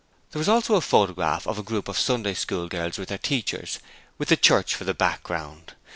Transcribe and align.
There 0.31 0.39
was 0.39 0.49
also 0.49 0.73
a 0.73 0.81
photograph 0.81 1.45
of 1.45 1.59
a 1.59 1.61
group 1.61 1.87
of 1.87 1.95
Sunday 1.95 2.33
School 2.33 2.67
girls 2.67 2.97
with 2.97 3.09
their 3.09 3.19
teachers 3.19 3.77
with 4.17 4.29
the 4.29 4.35
church 4.35 4.73
for 4.73 4.83
the 4.83 4.95
background. 4.95 5.75